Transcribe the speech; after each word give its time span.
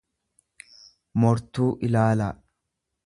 mortuu 1.23 1.69
ilaalaa. 1.89 2.33